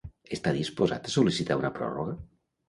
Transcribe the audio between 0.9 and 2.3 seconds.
a sol·licitar una pròrroga?